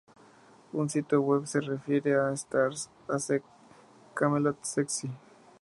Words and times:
Un 0.73 0.89
sitio 0.89 1.21
web 1.21 1.45
se 1.45 1.59
refiere 1.61 2.15
a 2.15 2.31
que 2.31 2.37
"Starz 2.37 2.89
hace 3.07 3.43
Camelot 4.15 4.57
sexy". 4.63 5.11